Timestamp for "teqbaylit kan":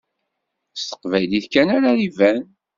0.89-1.67